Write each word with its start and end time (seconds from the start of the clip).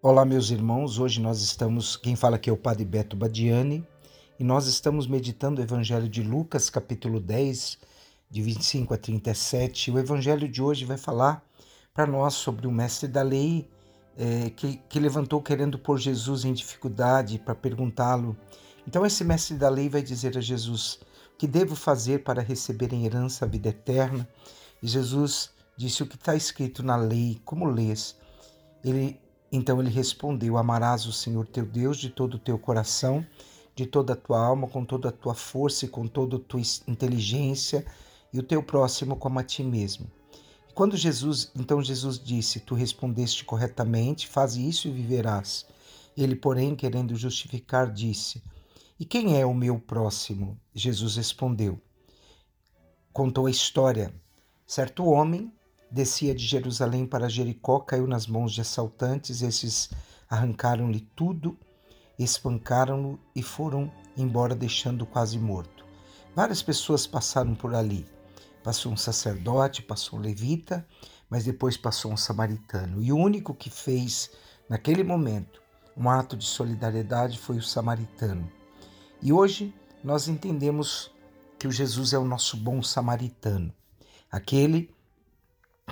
Olá, 0.00 0.24
meus 0.24 0.52
irmãos. 0.52 1.00
Hoje 1.00 1.20
nós 1.20 1.42
estamos, 1.42 1.96
quem 1.96 2.14
fala 2.14 2.36
aqui 2.36 2.48
é 2.48 2.52
o 2.52 2.56
Padre 2.56 2.84
Beto 2.84 3.16
Badiani, 3.16 3.84
e 4.38 4.44
nós 4.44 4.68
estamos 4.68 5.08
meditando 5.08 5.60
o 5.60 5.64
Evangelho 5.64 6.08
de 6.08 6.22
Lucas, 6.22 6.70
capítulo 6.70 7.18
10, 7.18 7.76
de 8.30 8.40
25 8.40 8.94
a 8.94 8.96
37. 8.96 9.90
O 9.90 9.98
Evangelho 9.98 10.48
de 10.48 10.62
hoje 10.62 10.84
vai 10.84 10.96
falar 10.96 11.44
para 11.92 12.06
nós 12.06 12.34
sobre 12.34 12.68
o 12.68 12.70
mestre 12.70 13.08
da 13.08 13.22
lei 13.22 13.68
é, 14.16 14.50
que, 14.50 14.76
que 14.88 15.00
levantou 15.00 15.42
querendo 15.42 15.76
pôr 15.76 15.98
Jesus 15.98 16.44
em 16.44 16.52
dificuldade 16.52 17.36
para 17.36 17.56
perguntá-lo. 17.56 18.36
Então, 18.86 19.04
esse 19.04 19.24
mestre 19.24 19.56
da 19.56 19.68
lei 19.68 19.88
vai 19.88 20.00
dizer 20.00 20.38
a 20.38 20.40
Jesus: 20.40 21.00
O 21.34 21.38
que 21.38 21.48
devo 21.48 21.74
fazer 21.74 22.22
para 22.22 22.40
receber 22.40 22.92
em 22.92 23.04
herança 23.04 23.44
a 23.44 23.48
vida 23.48 23.70
eterna? 23.70 24.28
E 24.80 24.86
Jesus 24.86 25.50
disse: 25.76 26.04
O 26.04 26.06
que 26.06 26.14
está 26.14 26.36
escrito 26.36 26.84
na 26.84 26.94
lei, 26.94 27.40
como 27.44 27.64
lês? 27.66 28.14
Ele 28.84 29.18
então 29.50 29.80
ele 29.80 29.90
respondeu: 29.90 30.56
Amarás 30.56 31.06
o 31.06 31.12
Senhor 31.12 31.46
teu 31.46 31.64
Deus 31.64 31.98
de 31.98 32.10
todo 32.10 32.34
o 32.34 32.38
teu 32.38 32.58
coração, 32.58 33.26
de 33.74 33.86
toda 33.86 34.12
a 34.12 34.16
tua 34.16 34.44
alma, 34.44 34.68
com 34.68 34.84
toda 34.84 35.08
a 35.08 35.12
tua 35.12 35.34
força 35.34 35.86
e 35.86 35.88
com 35.88 36.06
toda 36.06 36.36
a 36.36 36.40
tua 36.40 36.60
inteligência, 36.86 37.84
e 38.32 38.38
o 38.38 38.42
teu 38.42 38.62
próximo 38.62 39.16
como 39.16 39.38
a 39.38 39.42
ti 39.42 39.62
mesmo. 39.62 40.10
E 40.68 40.72
quando 40.72 40.96
Jesus, 40.96 41.50
então 41.56 41.82
Jesus 41.82 42.18
disse: 42.18 42.60
Tu 42.60 42.74
respondeste 42.74 43.44
corretamente, 43.44 44.28
faz 44.28 44.56
isso 44.56 44.88
e 44.88 44.92
viverás. 44.92 45.66
Ele, 46.16 46.34
porém, 46.34 46.74
querendo 46.74 47.16
justificar, 47.16 47.90
disse: 47.90 48.42
E 49.00 49.04
quem 49.04 49.40
é 49.40 49.46
o 49.46 49.54
meu 49.54 49.78
próximo? 49.78 50.58
Jesus 50.74 51.16
respondeu. 51.16 51.80
Contou 53.12 53.46
a 53.46 53.50
história. 53.50 54.12
Certo 54.66 55.04
homem 55.06 55.50
descia 55.90 56.34
de 56.34 56.44
Jerusalém 56.44 57.06
para 57.06 57.28
Jericó, 57.28 57.80
caiu 57.80 58.06
nas 58.06 58.26
mãos 58.26 58.52
de 58.52 58.60
assaltantes, 58.60 59.42
esses 59.42 59.90
arrancaram-lhe 60.28 61.00
tudo, 61.16 61.58
espancaram-no 62.18 63.18
e 63.34 63.42
foram 63.42 63.90
embora, 64.16 64.54
deixando-o 64.54 65.06
quase 65.06 65.38
morto. 65.38 65.84
Várias 66.34 66.62
pessoas 66.62 67.06
passaram 67.06 67.54
por 67.54 67.74
ali. 67.74 68.06
Passou 68.62 68.92
um 68.92 68.96
sacerdote, 68.96 69.82
passou 69.82 70.18
um 70.18 70.22
levita, 70.22 70.86
mas 71.30 71.44
depois 71.44 71.76
passou 71.76 72.12
um 72.12 72.16
samaritano. 72.16 73.02
E 73.02 73.12
o 73.12 73.16
único 73.16 73.54
que 73.54 73.70
fez, 73.70 74.30
naquele 74.68 75.02
momento, 75.02 75.62
um 75.96 76.08
ato 76.10 76.36
de 76.36 76.44
solidariedade 76.44 77.38
foi 77.38 77.56
o 77.56 77.62
samaritano. 77.62 78.50
E 79.22 79.32
hoje 79.32 79.74
nós 80.02 80.28
entendemos 80.28 81.10
que 81.58 81.66
o 81.66 81.72
Jesus 81.72 82.12
é 82.12 82.18
o 82.18 82.24
nosso 82.24 82.56
bom 82.56 82.82
samaritano, 82.82 83.72
aquele 84.30 84.94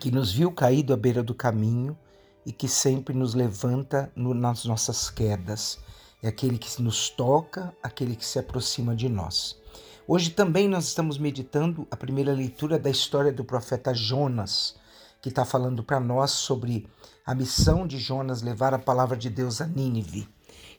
que 0.00 0.10
nos 0.10 0.30
viu 0.32 0.52
caído 0.52 0.92
à 0.92 0.96
beira 0.96 1.22
do 1.22 1.34
caminho 1.34 1.96
e 2.44 2.52
que 2.52 2.68
sempre 2.68 3.14
nos 3.14 3.34
levanta 3.34 4.12
no, 4.14 4.34
nas 4.34 4.64
nossas 4.64 5.10
quedas. 5.10 5.78
É 6.22 6.28
aquele 6.28 6.58
que 6.58 6.82
nos 6.82 7.08
toca, 7.08 7.74
aquele 7.82 8.14
que 8.14 8.24
se 8.24 8.38
aproxima 8.38 8.94
de 8.94 9.08
nós. 9.08 9.58
Hoje 10.06 10.30
também 10.30 10.68
nós 10.68 10.86
estamos 10.86 11.18
meditando 11.18 11.86
a 11.90 11.96
primeira 11.96 12.32
leitura 12.32 12.78
da 12.78 12.90
história 12.90 13.32
do 13.32 13.44
profeta 13.44 13.92
Jonas, 13.92 14.76
que 15.20 15.30
está 15.30 15.44
falando 15.44 15.82
para 15.82 15.98
nós 15.98 16.30
sobre 16.30 16.86
a 17.24 17.34
missão 17.34 17.86
de 17.86 17.98
Jonas 17.98 18.42
levar 18.42 18.72
a 18.74 18.78
palavra 18.78 19.16
de 19.16 19.28
Deus 19.28 19.60
a 19.60 19.66
Nínive. 19.66 20.28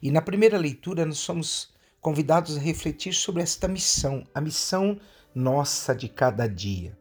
E 0.02 0.12
na 0.12 0.22
primeira 0.22 0.58
leitura 0.58 1.06
nós 1.06 1.18
somos 1.18 1.70
convidados 2.00 2.56
a 2.56 2.62
refletir 2.62 3.14
sobre 3.14 3.42
esta 3.42 3.68
missão, 3.68 4.24
a 4.34 4.40
missão 4.40 4.98
nossa 5.36 5.94
de 5.94 6.08
cada 6.08 6.48
dia 6.48 6.97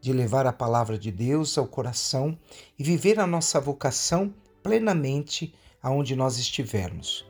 de 0.00 0.12
levar 0.12 0.46
a 0.46 0.52
palavra 0.52 0.98
de 0.98 1.12
Deus 1.12 1.58
ao 1.58 1.66
coração 1.66 2.38
e 2.78 2.82
viver 2.82 3.20
a 3.20 3.26
nossa 3.26 3.60
vocação 3.60 4.34
plenamente 4.62 5.54
aonde 5.82 6.16
nós 6.16 6.38
estivermos. 6.38 7.26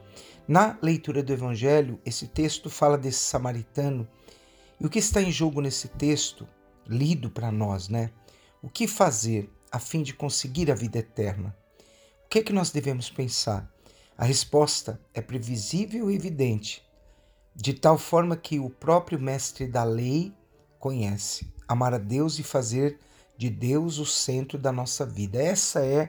Na 0.47 0.79
leitura 0.83 1.23
do 1.23 1.33
Evangelho, 1.33 2.01
esse 2.05 2.27
texto 2.27 2.71
fala 2.71 2.99
desse 2.99 3.21
samaritano 3.21 4.09
e 4.81 4.87
o 4.87 4.91
que 4.91 4.99
está 4.99 5.21
em 5.21 5.31
jogo 5.31 5.61
nesse 5.61 5.89
texto, 5.89 6.49
lido 6.87 7.31
para 7.31 7.53
nós, 7.53 7.89
né? 7.89 8.11
O 8.63 8.69
que 8.69 8.89
fazer 8.89 9.51
a 9.71 9.79
fim 9.79 10.03
de 10.03 10.15
conseguir 10.15 10.71
a 10.71 10.75
vida 10.75 10.99
eterna? 10.99 11.57
O 12.25 12.29
que 12.29 12.39
é 12.39 12.43
que 12.43 12.53
nós 12.53 12.71
devemos 12.71 13.11
pensar? 13.11 13.71
A 14.17 14.25
resposta 14.25 15.01
é 15.15 15.21
previsível 15.21 16.11
e 16.11 16.15
evidente, 16.15 16.83
de 17.55 17.75
tal 17.75 17.99
forma 17.99 18.37
que 18.37 18.59
o 18.59 18.71
próprio 18.71 19.19
mestre 19.19 19.67
da 19.67 19.85
lei 19.85 20.33
conhece 20.79 21.53
amar 21.71 21.95
a 21.95 21.99
Deus 21.99 22.41
e 22.41 22.43
fazer 22.43 22.99
de 23.39 23.49
Deus 23.49 23.99
o 23.99 24.05
centro 24.05 24.59
da 24.59 24.73
nossa 24.73 25.07
vida. 25.07 25.41
Essa 25.41 25.85
é 25.87 26.09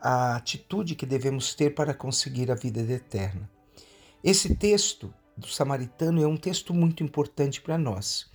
a 0.00 0.36
atitude 0.36 0.94
que 0.94 1.04
devemos 1.04 1.54
ter 1.54 1.74
para 1.74 1.92
conseguir 1.92 2.50
a 2.50 2.54
vida 2.54 2.80
eterna. 2.80 3.50
Esse 4.24 4.54
texto 4.54 5.12
do 5.36 5.46
samaritano 5.46 6.22
é 6.22 6.26
um 6.26 6.38
texto 6.38 6.72
muito 6.72 7.04
importante 7.04 7.60
para 7.60 7.76
nós. 7.76 8.30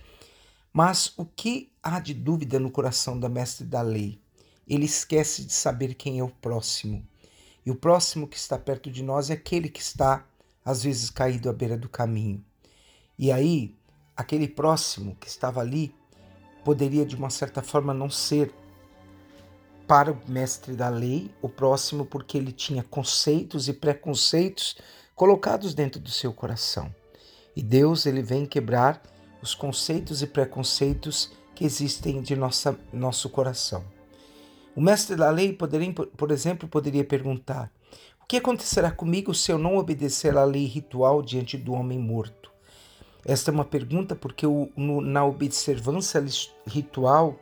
Mas 0.72 1.12
o 1.16 1.24
que 1.24 1.72
há 1.82 1.98
de 1.98 2.14
dúvida 2.14 2.60
no 2.60 2.70
coração 2.70 3.18
da 3.18 3.28
mestre 3.28 3.66
da 3.66 3.82
lei? 3.82 4.20
Ele 4.66 4.84
esquece 4.84 5.44
de 5.44 5.52
saber 5.52 5.94
quem 5.94 6.20
é 6.20 6.22
o 6.22 6.28
próximo. 6.28 7.04
E 7.66 7.70
o 7.72 7.74
próximo 7.74 8.28
que 8.28 8.36
está 8.36 8.56
perto 8.56 8.92
de 8.92 9.02
nós 9.02 9.28
é 9.28 9.32
aquele 9.32 9.68
que 9.68 9.80
está, 9.80 10.24
às 10.64 10.84
vezes, 10.84 11.10
caído 11.10 11.50
à 11.50 11.52
beira 11.52 11.76
do 11.76 11.88
caminho. 11.88 12.44
E 13.18 13.32
aí, 13.32 13.74
aquele 14.16 14.46
próximo 14.46 15.16
que 15.16 15.26
estava 15.26 15.60
ali 15.60 15.92
poderia, 16.64 17.04
de 17.04 17.14
uma 17.14 17.30
certa 17.30 17.62
forma, 17.62 17.92
não 17.92 18.08
ser 18.08 18.52
para 19.86 20.12
o 20.12 20.18
mestre 20.26 20.74
da 20.74 20.88
lei 20.88 21.30
o 21.42 21.48
próximo, 21.48 22.06
porque 22.06 22.38
ele 22.38 22.52
tinha 22.52 22.82
conceitos 22.82 23.68
e 23.68 23.72
preconceitos 23.72 24.76
colocados 25.14 25.74
dentro 25.74 26.00
do 26.00 26.10
seu 26.10 26.32
coração. 26.32 26.92
E 27.54 27.62
Deus 27.62 28.06
ele 28.06 28.22
vem 28.22 28.46
quebrar 28.46 29.02
os 29.42 29.54
conceitos 29.54 30.22
e 30.22 30.26
preconceitos 30.26 31.30
que 31.54 31.64
existem 31.64 32.20
de 32.20 32.34
nossa, 32.34 32.76
nosso 32.92 33.28
coração. 33.28 33.84
O 34.74 34.80
mestre 34.80 35.14
da 35.14 35.30
lei, 35.30 35.52
poderia, 35.52 35.92
por 35.92 36.30
exemplo, 36.32 36.68
poderia 36.68 37.04
perguntar: 37.04 37.70
o 38.20 38.26
que 38.26 38.38
acontecerá 38.38 38.90
comigo 38.90 39.34
se 39.34 39.52
eu 39.52 39.58
não 39.58 39.76
obedecer 39.76 40.36
à 40.36 40.44
lei 40.44 40.64
ritual 40.64 41.22
diante 41.22 41.56
do 41.56 41.74
homem 41.74 41.98
morto? 41.98 42.53
Esta 43.24 43.50
é 43.50 43.54
uma 43.54 43.64
pergunta 43.64 44.14
porque 44.14 44.46
o, 44.46 44.70
no, 44.76 45.00
na 45.00 45.24
observância 45.24 46.22
ritual, 46.66 47.38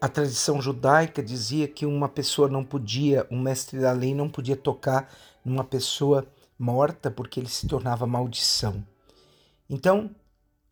a 0.00 0.08
tradição 0.08 0.60
judaica 0.60 1.22
dizia 1.22 1.68
que 1.68 1.84
uma 1.84 2.08
pessoa 2.08 2.48
não 2.48 2.64
podia, 2.64 3.26
um 3.30 3.40
mestre 3.40 3.78
da 3.78 3.92
lei 3.92 4.14
não 4.14 4.28
podia 4.28 4.56
tocar 4.56 5.12
numa 5.44 5.64
pessoa 5.64 6.26
morta 6.58 7.10
porque 7.10 7.38
ele 7.38 7.48
se 7.48 7.66
tornava 7.66 8.06
maldição. 8.06 8.84
Então, 9.68 10.10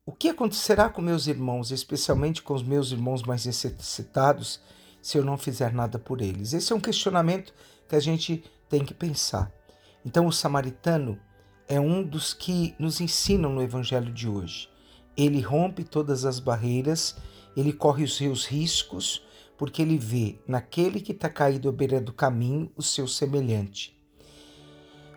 o 0.06 0.12
que 0.12 0.28
acontecerá 0.28 0.88
com 0.88 1.03
meus 1.03 1.26
irmãos, 1.26 1.70
especialmente 1.70 2.42
com 2.42 2.54
os 2.54 2.62
meus 2.62 2.92
irmãos 2.92 3.22
mais 3.22 3.44
necessitados, 3.44 4.60
se 5.03 5.19
eu 5.19 5.25
não 5.25 5.36
fizer 5.36 5.72
nada 5.72 5.98
por 5.98 6.22
eles? 6.22 6.53
Esse 6.53 6.72
é 6.72 6.76
um 6.76 6.81
questionamento 6.81 7.53
que 7.88 7.94
a 7.94 8.00
gente 8.00 8.42
tem 8.69 8.84
que 8.84 8.94
pensar. 8.94 9.53
Então, 10.04 10.26
o 10.26 10.32
samaritano 10.32 11.19
é 11.69 11.81
um 11.81 12.03
dos 12.03 12.32
que 12.32 12.75
nos 12.78 13.00
ensinam 13.00 13.53
no 13.53 13.62
Evangelho 13.62 14.12
de 14.12 14.28
hoje. 14.28 14.69
Ele 15.16 15.41
rompe 15.41 15.82
todas 15.82 16.25
as 16.25 16.38
barreiras, 16.38 17.16
ele 17.56 17.72
corre 17.72 18.04
os 18.04 18.16
seus 18.16 18.47
riscos, 18.47 19.22
porque 19.56 19.82
ele 19.82 19.99
vê 19.99 20.38
naquele 20.47 21.00
que 21.00 21.12
está 21.12 21.28
caído 21.28 21.69
à 21.69 21.72
beira 21.72 22.00
do 22.00 22.12
caminho 22.12 22.71
o 22.77 22.82
seu 22.82 23.09
semelhante. 23.09 23.97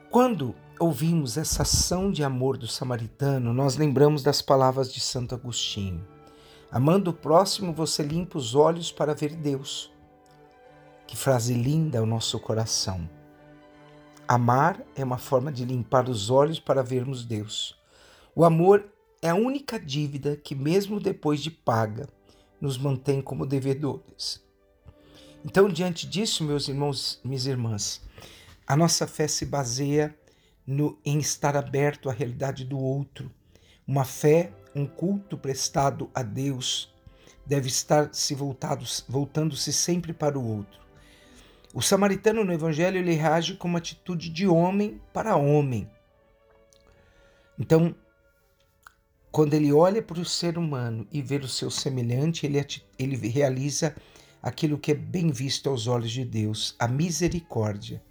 Quando 0.10 0.56
ouvimos 0.80 1.38
essa 1.38 1.62
ação 1.62 2.12
de 2.12 2.24
amor 2.24 2.58
do 2.58 2.68
samaritano, 2.68 3.54
nós 3.54 3.76
lembramos 3.76 4.24
das 4.24 4.42
palavras 4.42 4.92
de 4.92 5.00
Santo 5.00 5.36
Agostinho. 5.36 6.04
Amando 6.72 7.12
o 7.12 7.14
próximo, 7.14 7.74
você 7.74 8.02
limpa 8.02 8.38
os 8.38 8.56
olhos 8.56 8.92
para 8.92 9.14
ver 9.14 9.36
Deus. 9.36 9.92
Que 11.06 11.18
frase 11.18 11.54
linda 11.54 12.00
ao 12.00 12.06
nosso 12.06 12.40
coração. 12.40 13.19
Amar 14.31 14.86
é 14.96 15.04
uma 15.04 15.18
forma 15.18 15.52
de 15.52 15.66
limpar 15.66 16.08
os 16.08 16.30
olhos 16.30 16.60
para 16.60 16.84
vermos 16.84 17.26
Deus. 17.26 17.76
O 18.36 18.46
amor 18.46 18.88
é 19.24 19.30
a 19.30 19.34
única 19.34 19.80
dívida 19.80 20.36
que, 20.36 20.54
mesmo 20.54 21.00
depois 21.00 21.42
de 21.42 21.50
paga, 21.50 22.08
nos 22.62 22.78
mantém 22.78 23.24
como 23.24 23.44
devedores. 23.44 24.40
Então, 25.44 25.68
diante 25.68 26.06
disso, 26.06 26.44
meus 26.44 26.68
irmãos, 26.68 27.20
minhas 27.24 27.48
irmãs, 27.48 28.04
a 28.68 28.78
nossa 28.78 29.08
fé 29.08 29.28
se 29.28 29.48
baseia 29.48 30.16
no, 30.64 31.00
em 31.04 31.18
estar 31.18 31.58
aberto 31.58 32.08
à 32.08 32.14
realidade 32.14 32.64
do 32.64 32.78
outro. 32.78 33.31
Uma 33.88 34.06
fé, 34.06 34.54
um 34.76 34.86
culto 34.86 35.40
prestado 35.40 36.08
a 36.14 36.22
Deus, 36.22 36.94
deve 37.48 37.68
estar 37.68 38.14
se 38.14 38.36
voltado, 38.36 38.86
voltando-se 39.08 39.74
sempre 39.74 40.14
para 40.14 40.38
o 40.38 40.48
outro. 40.48 40.80
O 41.74 41.81
samaritano 41.81 42.44
no 42.44 42.51
Evangelho 42.51 42.98
ele 42.98 43.13
reage 43.13 43.56
com 43.56 43.68
uma 43.68 43.77
atitude 43.77 44.30
de 44.30 44.48
homem 44.48 45.00
para 45.13 45.36
homem. 45.36 45.88
Então, 47.60 47.95
quando 49.31 49.54
ele 49.54 49.71
olha 49.71 50.01
para 50.01 50.19
o 50.19 50.25
ser 50.25 50.57
humano 50.57 51.07
e 51.12 51.21
vê 51.21 51.38
o 51.38 51.48
seu 51.48 51.69
semelhante, 51.69 52.45
ele, 52.45 52.66
ele 52.98 53.16
realiza 53.27 53.95
aquilo 54.42 54.80
que 54.80 54.92
é 54.92 54.95
bem 54.95 55.30
visto 55.30 55.69
aos 55.69 55.86
olhos 55.86 56.12
de 56.12 56.25
Deus, 56.25 56.75
a 56.80 56.88
misericórdia. 56.88 58.01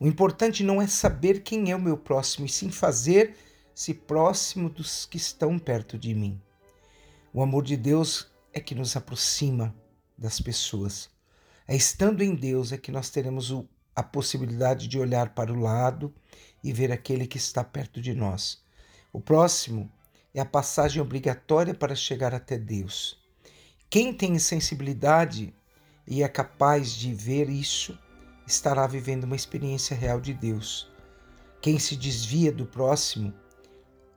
O 0.00 0.06
importante 0.06 0.64
não 0.64 0.82
é 0.82 0.88
saber 0.88 1.42
quem 1.42 1.70
é 1.70 1.76
o 1.76 1.80
meu 1.80 1.96
próximo, 1.96 2.46
e 2.46 2.48
sim 2.48 2.70
fazer-se 2.70 3.94
próximo 3.94 4.68
dos 4.68 5.06
que 5.06 5.18
estão 5.18 5.58
perto 5.58 5.96
de 5.96 6.14
mim. 6.14 6.40
O 7.32 7.42
amor 7.42 7.62
de 7.62 7.76
Deus 7.76 8.26
é 8.52 8.58
que 8.58 8.74
nos 8.74 8.96
aproxima 8.96 9.72
das 10.18 10.40
pessoas. 10.40 11.08
É 11.70 11.76
estando 11.76 12.20
em 12.20 12.34
Deus 12.34 12.72
é 12.72 12.76
que 12.76 12.90
nós 12.90 13.10
teremos 13.10 13.52
o, 13.52 13.64
a 13.94 14.02
possibilidade 14.02 14.88
de 14.88 14.98
olhar 14.98 15.36
para 15.36 15.52
o 15.52 15.60
lado 15.60 16.12
e 16.64 16.72
ver 16.72 16.90
aquele 16.90 17.28
que 17.28 17.36
está 17.36 17.62
perto 17.62 18.00
de 18.00 18.12
nós. 18.12 18.60
O 19.12 19.20
próximo 19.20 19.88
é 20.34 20.40
a 20.40 20.44
passagem 20.44 21.00
obrigatória 21.00 21.72
para 21.72 21.94
chegar 21.94 22.34
até 22.34 22.58
Deus. 22.58 23.22
Quem 23.88 24.12
tem 24.12 24.36
sensibilidade 24.40 25.54
e 26.08 26.24
é 26.24 26.28
capaz 26.28 26.90
de 26.90 27.14
ver 27.14 27.48
isso, 27.48 27.96
estará 28.48 28.84
vivendo 28.88 29.22
uma 29.22 29.36
experiência 29.36 29.96
real 29.96 30.20
de 30.20 30.34
Deus. 30.34 30.90
Quem 31.62 31.78
se 31.78 31.94
desvia 31.94 32.50
do 32.50 32.66
próximo, 32.66 33.32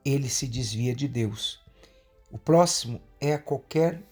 ele 0.04 0.28
se 0.28 0.48
desvia 0.48 0.92
de 0.92 1.06
Deus. 1.06 1.62
O 2.32 2.36
próximo 2.36 3.00
é 3.20 3.38
qualquer 3.38 4.02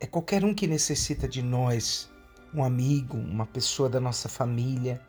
é 0.00 0.06
qualquer 0.06 0.44
um 0.44 0.52
que 0.52 0.66
necessita 0.66 1.28
de 1.28 1.42
nós, 1.42 2.10
um 2.54 2.62
amigo, 2.62 3.16
uma 3.16 3.46
pessoa 3.46 3.88
da 3.88 4.00
nossa 4.00 4.28
família, 4.28 5.00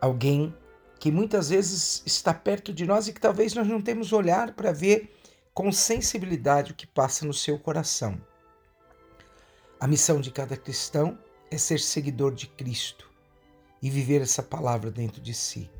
alguém 0.00 0.54
que 0.98 1.10
muitas 1.10 1.50
vezes 1.50 2.02
está 2.04 2.34
perto 2.34 2.72
de 2.72 2.84
nós 2.84 3.08
e 3.08 3.12
que 3.12 3.20
talvez 3.20 3.54
nós 3.54 3.66
não 3.66 3.80
temos 3.80 4.12
olhar 4.12 4.52
para 4.54 4.72
ver 4.72 5.14
com 5.54 5.70
sensibilidade 5.72 6.72
o 6.72 6.74
que 6.74 6.86
passa 6.86 7.24
no 7.24 7.32
seu 7.32 7.58
coração. 7.58 8.20
A 9.80 9.86
missão 9.86 10.20
de 10.20 10.30
cada 10.30 10.56
cristão 10.56 11.18
é 11.50 11.56
ser 11.56 11.78
seguidor 11.78 12.34
de 12.34 12.48
Cristo 12.48 13.08
e 13.80 13.88
viver 13.88 14.20
essa 14.20 14.42
palavra 14.42 14.90
dentro 14.90 15.20
de 15.20 15.32
si. 15.32 15.70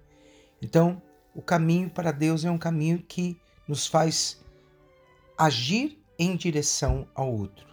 Então, 0.63 1.03
o 1.35 1.43
caminho 1.43 1.91
para 1.91 2.13
Deus 2.13 2.45
é 2.45 2.51
um 2.51 2.59
caminho 2.59 3.03
que 3.03 3.41
nos 3.67 3.87
faz 3.87 4.41
agir 5.37 5.99
em 6.19 6.37
direção 6.37 7.09
ao 7.15 7.33
outro. 7.33 7.67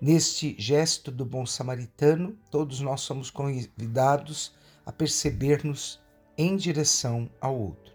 Neste 0.00 0.54
gesto 0.56 1.10
do 1.10 1.24
bom 1.24 1.44
samaritano, 1.44 2.38
todos 2.50 2.80
nós 2.80 3.00
somos 3.00 3.30
convidados 3.30 4.54
a 4.86 4.92
perceber-nos 4.92 6.00
em 6.36 6.56
direção 6.56 7.28
ao 7.40 7.58
outro. 7.58 7.92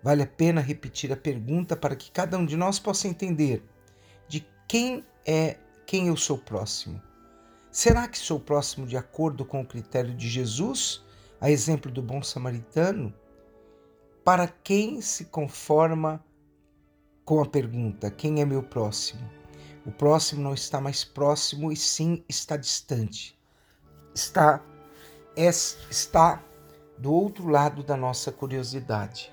Vale 0.00 0.22
a 0.22 0.26
pena 0.26 0.60
repetir 0.60 1.12
a 1.12 1.16
pergunta 1.16 1.74
para 1.74 1.96
que 1.96 2.10
cada 2.10 2.38
um 2.38 2.46
de 2.46 2.56
nós 2.56 2.78
possa 2.78 3.08
entender 3.08 3.64
de 4.28 4.46
quem 4.68 5.02
é 5.26 5.56
quem 5.84 6.06
eu 6.06 6.16
sou 6.16 6.38
próximo. 6.38 7.02
Será 7.70 8.06
que 8.06 8.16
sou 8.16 8.38
próximo 8.38 8.86
de 8.86 8.96
acordo 8.96 9.44
com 9.44 9.60
o 9.60 9.66
critério 9.66 10.14
de 10.14 10.28
Jesus, 10.28 11.02
a 11.40 11.50
exemplo 11.50 11.90
do 11.90 12.00
bom 12.00 12.22
samaritano? 12.22 13.12
Para 14.22 14.46
quem 14.46 15.00
se 15.00 15.24
conforma 15.24 16.24
com 17.24 17.40
a 17.42 17.46
pergunta: 17.46 18.08
quem 18.08 18.40
é 18.40 18.44
meu 18.44 18.62
próximo? 18.62 19.28
O 19.86 19.92
próximo 19.92 20.42
não 20.42 20.54
está 20.54 20.80
mais 20.80 21.04
próximo 21.04 21.70
e 21.70 21.76
sim 21.76 22.24
está 22.28 22.56
distante. 22.56 23.38
Está 24.14 24.62
é, 25.36 25.48
está 25.48 26.42
do 26.98 27.12
outro 27.12 27.48
lado 27.48 27.82
da 27.82 27.96
nossa 27.96 28.30
curiosidade. 28.32 29.32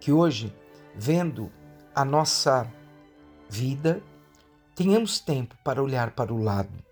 Que 0.00 0.12
hoje, 0.12 0.54
vendo 0.94 1.52
a 1.94 2.04
nossa 2.04 2.70
vida, 3.48 4.02
tenhamos 4.74 5.20
tempo 5.20 5.56
para 5.62 5.82
olhar 5.82 6.12
para 6.12 6.32
o 6.32 6.42
lado 6.42 6.88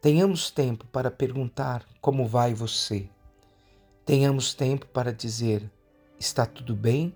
Tenhamos 0.00 0.48
tempo 0.48 0.86
para 0.86 1.10
perguntar 1.10 1.84
como 2.00 2.24
vai 2.24 2.54
você. 2.54 3.10
Tenhamos 4.06 4.54
tempo 4.54 4.86
para 4.86 5.12
dizer 5.12 5.68
está 6.16 6.46
tudo 6.46 6.74
bem? 6.74 7.12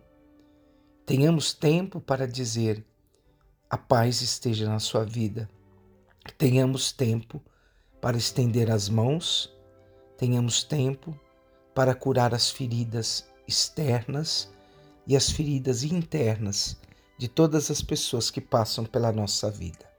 Tenhamos 1.07 1.55
tempo 1.55 2.01
para 2.01 2.27
dizer 2.27 2.85
a 3.73 3.79
paz 3.79 4.21
esteja 4.21 4.69
na 4.69 4.79
sua 4.79 5.03
vida. 5.03 5.49
Tenhamos 6.37 6.93
tempo 6.93 7.43
para 8.03 8.19
estender 8.19 8.71
as 8.71 8.87
mãos. 8.87 9.51
Tenhamos 10.19 10.63
tempo 10.63 11.19
para 11.75 11.95
curar 11.95 12.35
as 12.35 12.51
feridas 12.51 13.27
externas 13.49 14.53
e 15.07 15.17
as 15.17 15.31
feridas 15.31 15.85
internas 15.85 16.77
de 17.17 17.29
todas 17.29 17.71
as 17.71 17.81
pessoas 17.81 18.31
que 18.31 18.43
passam 18.43 18.85
pela 18.85 19.11
nossa 19.11 19.51
vida. 19.51 19.91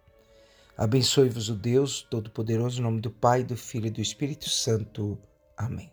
Abençoe-vos 0.78 1.50
o 1.50 1.56
Deus 1.56 2.04
Todo-Poderoso, 2.04 2.80
em 2.80 2.84
nome 2.84 3.02
do 3.02 3.10
Pai, 3.10 3.44
do 3.44 3.58
Filho 3.58 3.88
e 3.88 3.92
do 3.92 4.02
Espírito 4.02 4.50
Santo. 4.52 5.18
Amém. 5.58 5.93